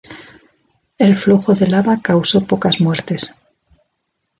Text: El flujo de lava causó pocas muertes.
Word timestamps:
El 0.97 1.15
flujo 1.15 1.53
de 1.53 1.67
lava 1.67 1.99
causó 2.01 2.43
pocas 2.43 2.81
muertes. 2.81 3.31